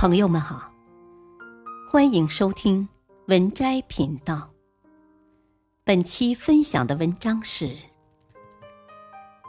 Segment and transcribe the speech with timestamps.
[0.00, 0.72] 朋友们好，
[1.86, 2.88] 欢迎收听
[3.26, 4.50] 文摘频道。
[5.84, 7.76] 本期分享的文章是：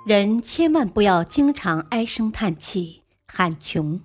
[0.06, 4.02] 人千万不要经常唉声叹气、喊穷，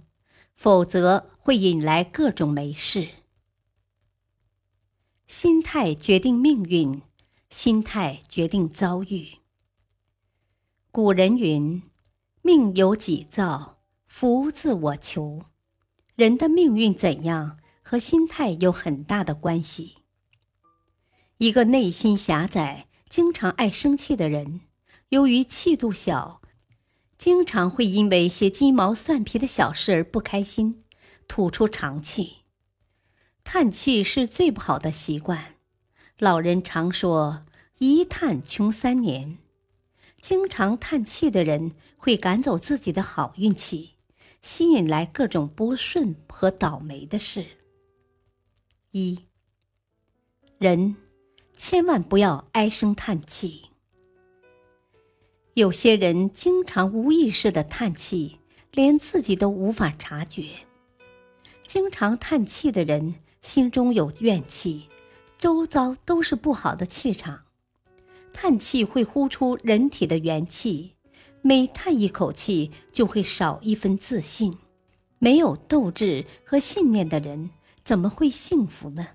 [0.54, 3.08] 否则会引来各种没事。
[5.26, 7.02] 心态决定命运，
[7.50, 9.38] 心态决定遭遇。
[10.92, 11.82] 古人云
[12.42, 15.42] ：“命由己造，福自我求。”
[16.16, 19.98] 人的命运怎样和心态有很大的关系。
[21.36, 24.62] 一个内心狭窄、经常爱生气的人，
[25.10, 26.40] 由于气度小，
[27.18, 30.84] 经常会因为些鸡毛蒜皮的小事而不开心，
[31.28, 32.38] 吐出长气。
[33.44, 35.56] 叹气是最不好的习惯。
[36.18, 37.44] 老人常说
[37.78, 39.36] ：“一叹穷三年。”
[40.22, 43.95] 经常叹气的人会赶走自己的好运气。
[44.42, 47.44] 吸引来各种不顺和倒霉的事。
[48.92, 49.18] 一，
[50.58, 50.96] 人
[51.56, 53.66] 千万不要唉声叹气。
[55.54, 58.38] 有些人经常无意识的叹气，
[58.72, 60.50] 连自己都无法察觉。
[61.66, 64.88] 经常叹气的人心中有怨气，
[65.38, 67.44] 周遭都是不好的气场。
[68.32, 70.95] 叹气会呼出人体的元气。
[71.46, 74.52] 每叹一口气，就会少一分自信。
[75.20, 77.50] 没有斗志和信念的人，
[77.84, 79.10] 怎么会幸福呢？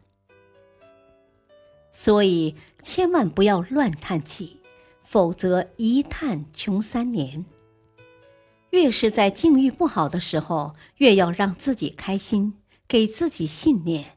[1.92, 4.62] 所以，千万不要乱叹气，
[5.04, 7.44] 否则一叹穷三年。
[8.70, 12.54] 越是在境遇不好的时候，越要让自己开心，
[12.88, 14.16] 给自己信念。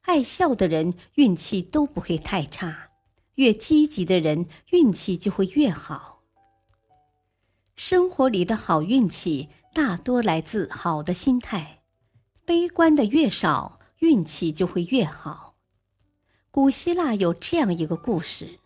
[0.00, 2.88] 爱笑的人运气都不会太差，
[3.36, 6.17] 越积极的人运气就会越好。
[7.78, 11.78] 生活里的好运气大多来自好的心态，
[12.44, 15.54] 悲观的越少，运气就会越好。
[16.50, 18.58] 古希腊有这样一个故事：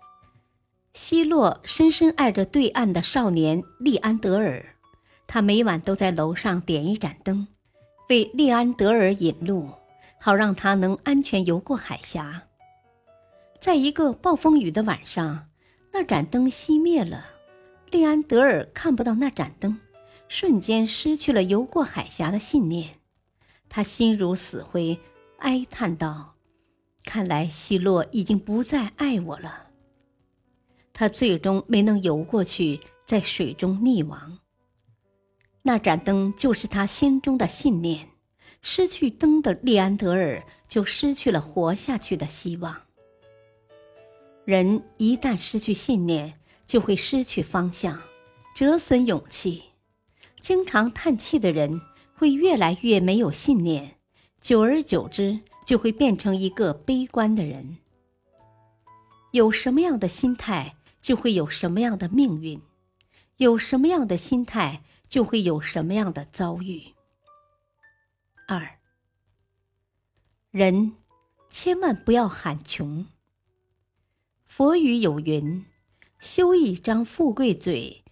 [0.94, 4.76] 希洛深深爱着对岸的少年利安德尔，
[5.26, 7.46] 他每晚都在楼上点一盏灯，
[8.08, 9.68] 为利安德尔引路，
[10.18, 12.44] 好让他能安全游过海峡。
[13.60, 15.48] 在一个暴风雨的晚上，
[15.92, 17.26] 那盏灯熄灭了。
[17.92, 19.78] 利安德尔看不到那盏灯，
[20.26, 23.00] 瞬间失去了游过海峡的信念。
[23.68, 24.98] 他心如死灰，
[25.40, 26.36] 哀叹道
[27.04, 29.66] ：“看来希洛已经不再爱我了。”
[30.94, 34.38] 他最终没能游过去，在水中溺亡。
[35.60, 38.08] 那盏灯就是他心中的信念。
[38.62, 42.74] 失去灯的利安德尔就失去了活下去的希望。
[44.46, 46.38] 人一旦失去信念，
[46.72, 48.00] 就会失去方向，
[48.54, 49.64] 折损勇气。
[50.40, 51.82] 经常叹气的人
[52.14, 53.98] 会越来越没有信念，
[54.40, 57.76] 久而久之就会变成一个悲观的人。
[59.32, 62.60] 有什么样的心态，就会有什么样的命运；
[63.36, 66.94] 有什么样的心态，就会有什么样的遭遇。
[68.48, 68.78] 二，
[70.50, 70.94] 人
[71.50, 73.04] 千万不要喊穷。
[74.46, 75.66] 佛语有云。
[76.24, 78.04] 修一张富贵嘴，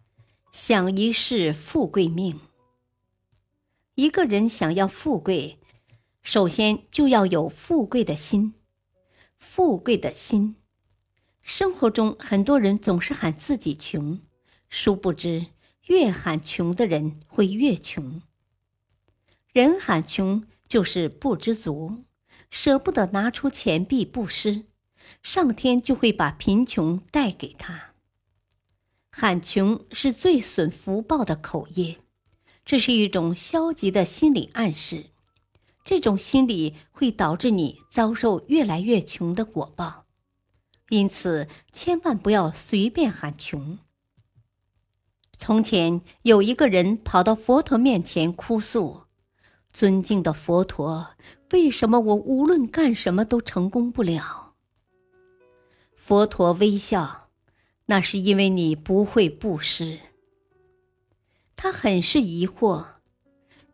[0.50, 2.41] 享一世富贵命。
[3.94, 5.60] 一个人想要富贵，
[6.21, 8.54] 首先就要有富贵的心。
[9.38, 10.56] 富贵的心，
[11.41, 14.21] 生活中很多人总是喊自己穷，
[14.69, 15.47] 殊不知
[15.87, 18.21] 越喊穷的人会越穷。
[19.53, 22.03] 人喊穷就是不知足，
[22.50, 24.65] 舍不得拿出钱币布施，
[25.22, 27.90] 上天就会把贫穷带给他。
[29.10, 31.98] 喊穷是最损福报的口业，
[32.65, 35.06] 这是一种消极的心理暗示。
[35.84, 40.04] 这种心理会导致你遭受越来越穷的果报，
[40.91, 43.78] 因此千万不要随便喊穷。
[45.37, 49.04] 从前有一个人跑到佛陀面前哭诉
[49.72, 51.16] ：“尊敬的佛陀，
[51.53, 54.54] 为什么我无论干什么都成功不了？”
[55.97, 57.29] 佛陀微笑。
[57.91, 59.98] 那是因为你不会布施。
[61.57, 62.87] 他很是疑惑，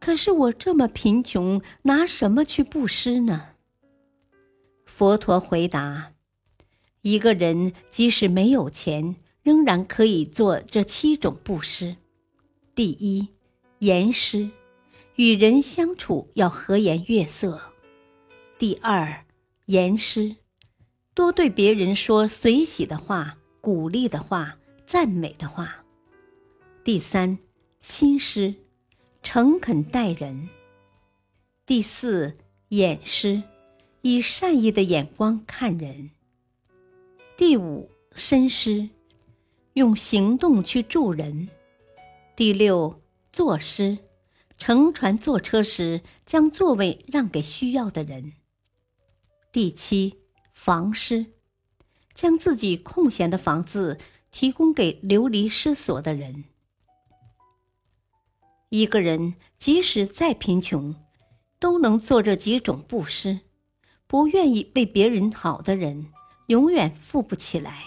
[0.00, 3.50] 可是我这么贫穷，拿什么去布施呢？
[4.86, 6.14] 佛陀回答：
[7.02, 11.96] 一个人即使没有钱，仍然可以做这七种布施。
[12.74, 13.28] 第一，
[13.80, 14.48] 言施，
[15.16, 17.60] 与人相处要和颜悦色。
[18.58, 19.26] 第二，
[19.66, 20.36] 言施，
[21.12, 23.36] 多对别人说随喜的话。
[23.66, 25.84] 鼓励的话，赞美的话。
[26.84, 27.36] 第三，
[27.80, 28.54] 心师，
[29.24, 30.48] 诚恳待人。
[31.66, 32.36] 第四，
[32.68, 33.42] 眼施，
[34.02, 36.12] 以善意的眼光看人。
[37.36, 38.88] 第五，身施，
[39.72, 41.48] 用行动去助人。
[42.36, 43.02] 第六，
[43.32, 43.98] 坐施，
[44.56, 48.34] 乘船坐车时将座位让给需要的人。
[49.50, 50.20] 第七，
[50.52, 51.26] 房施，
[52.16, 53.98] 将自己空闲的房子
[54.32, 56.44] 提供给流离失所的人。
[58.70, 60.96] 一个人即使再贫穷，
[61.60, 63.40] 都能做这几种布施。
[64.08, 66.06] 不愿意为别人好的人，
[66.46, 67.84] 永远富不起来。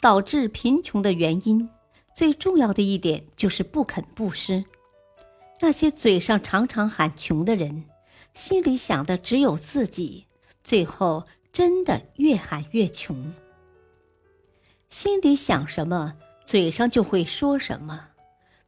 [0.00, 1.68] 导致贫穷的原因，
[2.14, 4.64] 最重要的一点就是不肯布施。
[5.60, 7.84] 那些嘴上常常喊穷的人，
[8.32, 10.26] 心里想的只有自己，
[10.62, 11.26] 最后
[11.58, 13.34] 真的越喊越穷。
[14.88, 16.14] 心里想什么，
[16.46, 18.10] 嘴上就会说什么。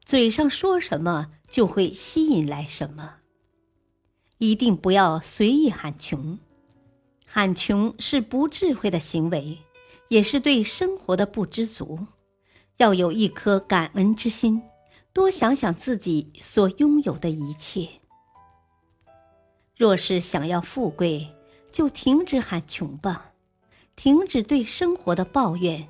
[0.05, 3.19] 嘴上说什么，就会吸引来什么。
[4.39, 6.37] 一定不要随意喊穷，
[7.25, 9.59] 喊穷是不智慧的行为，
[10.09, 11.97] 也是对生活的不知足。
[12.79, 14.61] 要有一颗感恩之心，
[15.13, 17.89] 多想想自己所拥有的一切。
[19.77, 21.33] 若是想要富贵，
[21.73, 23.33] 就停止喊穷吧，
[23.97, 25.89] 停止对生活的抱怨，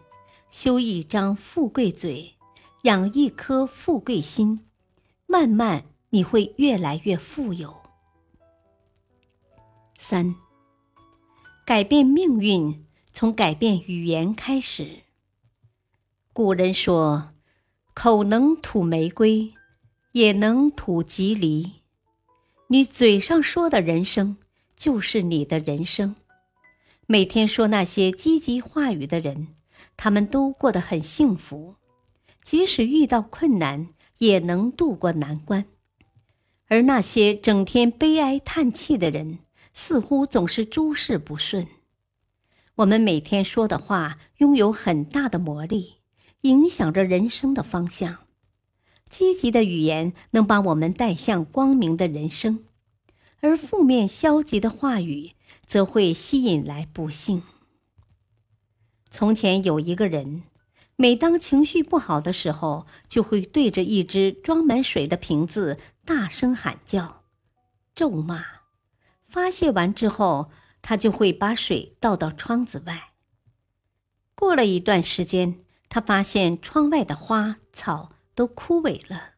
[0.50, 2.34] 修一张富贵嘴。
[2.84, 4.64] 养一颗富贵心，
[5.26, 7.76] 慢慢你会越来越富有。
[9.98, 10.34] 三，
[11.66, 15.00] 改变命运从改变语言开始。
[16.32, 17.34] 古人说
[17.92, 19.52] ：“口能吐玫瑰，
[20.12, 21.82] 也能吐吉梨。”
[22.68, 24.38] 你嘴上说的人生，
[24.80, 26.16] 就是你的人生。
[27.06, 29.48] 每天说那些积极话语的人，
[29.94, 31.74] 他们都过得很幸福。
[32.42, 35.64] 即使遇到困难，也能渡过难关；
[36.68, 39.40] 而那些整天悲哀叹气的人，
[39.74, 41.66] 似乎总是诸事不顺。
[42.76, 45.96] 我们每天说的话拥有很大的魔力，
[46.40, 48.20] 影响着人生的方向。
[49.10, 52.64] 积极的语言能把我们带向光明的人生，
[53.40, 55.32] 而负面消极的话语
[55.66, 57.42] 则会吸引来不幸。
[59.10, 60.42] 从前有一个人。
[60.96, 67.22] 每当情绪不好的时候，就会对着一只装满水的瓶子大声喊叫、
[67.94, 68.44] 咒骂。
[69.26, 70.50] 发泄完之后，
[70.82, 73.12] 他就会把水倒到窗子外。
[74.34, 79.36] 过了一段时间，他发现窗外的花草都枯萎了。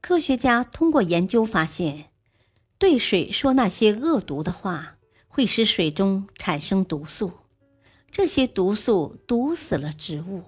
[0.00, 2.09] 科学家通过研究发现，
[2.80, 4.96] 对水说那些恶毒的话，
[5.28, 7.30] 会使水中产生毒素，
[8.10, 10.44] 这些毒素毒死了植物。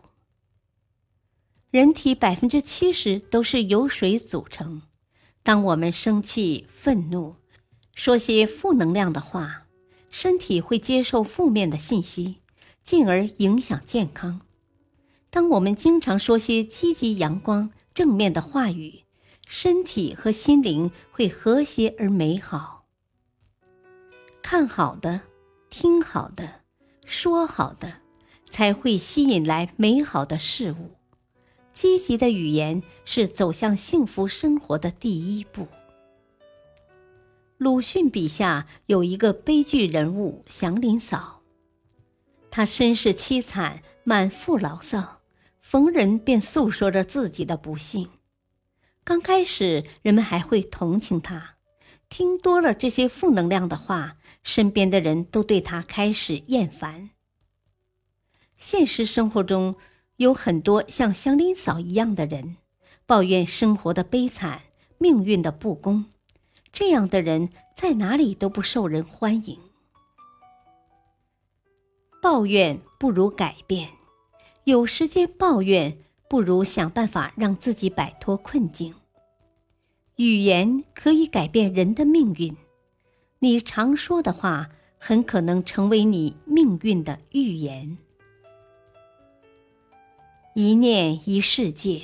[1.71, 4.81] 人体百分之七十都是由水组成。
[5.43, 7.37] 当我们生气、愤怒，
[7.95, 9.67] 说些负能量的话，
[10.11, 12.37] 身体会接受负面的信息，
[12.83, 14.41] 进而影响健康。
[15.29, 19.03] 当我们经常说些积极、阳光、正面的话语，
[19.55, 22.87] 身体和心灵会和谐而美好。
[24.41, 25.21] 看好的，
[25.69, 26.63] 听好的，
[27.05, 27.99] 说好的，
[28.49, 30.93] 才会吸引来美好的事物。
[31.75, 35.69] 积极的语言是走向幸福生活的第一步。
[37.59, 41.43] 鲁迅笔下有一个悲剧人物祥林嫂，
[42.51, 45.21] 她身世凄惨，满腹牢骚，
[45.61, 48.09] 逢人便诉说着自己的不幸。
[49.05, 51.57] 刚开始，人们还会同情他，
[52.09, 57.11] 听多了这些负能量的话，身边的人都对他开始厌烦。
[58.57, 59.75] 现实生活中，
[60.19, 62.59] 有很多像香林嫂一样的人，
[63.05, 64.63] 抱怨生活的悲惨、
[64.99, 66.05] 命运的不公，
[66.73, 69.59] 这样的人在哪里都不受人欢迎。
[72.23, 73.89] 抱怨不如改变，
[74.63, 75.99] 有时间抱怨
[76.33, 78.95] 不如想办法让自己摆脱困境。
[80.17, 82.57] 语言可以改变人的命运，
[83.41, 87.99] 你常说的话很可能成为你命运的预言。
[90.55, 92.01] 一念一世界，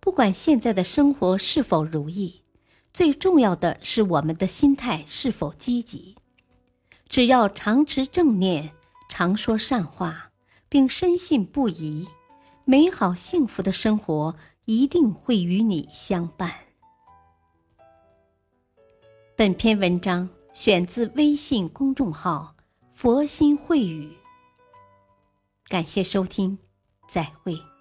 [0.00, 2.42] 不管现在的生活是否如意，
[2.92, 6.16] 最重要的是我们的心态是否积极。
[7.08, 8.72] 只要常持正念，
[9.08, 10.32] 常说善话，
[10.68, 12.08] 并深信不疑，
[12.64, 14.34] 美好幸福的生活
[14.66, 16.52] 一定会与你相伴。
[19.36, 22.54] 本篇文章选自微信公众号
[22.94, 24.16] “佛心慧语”，
[25.68, 26.58] 感谢收听，
[27.08, 27.71] 再会。